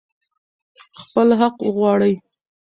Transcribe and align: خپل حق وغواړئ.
خپل 1.01 1.27
حق 1.39 1.55
وغواړئ. 1.67 2.13